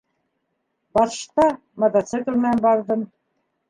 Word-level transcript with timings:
Башта 0.97 1.47
мотоцикл 1.87 2.43
менән 2.43 2.69
барҙым. 2.69 3.11